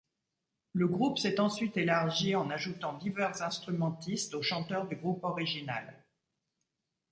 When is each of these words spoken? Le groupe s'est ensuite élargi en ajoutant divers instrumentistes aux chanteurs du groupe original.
Le 0.73 0.87
groupe 0.87 1.19
s'est 1.19 1.39
ensuite 1.39 1.77
élargi 1.77 2.33
en 2.35 2.49
ajoutant 2.49 2.97
divers 2.97 3.43
instrumentistes 3.43 4.33
aux 4.33 4.41
chanteurs 4.41 4.87
du 4.87 4.95
groupe 4.95 5.23
original. 5.23 5.95